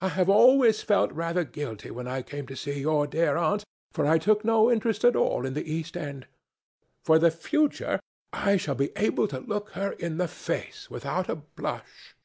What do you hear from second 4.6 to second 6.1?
interest at all in the East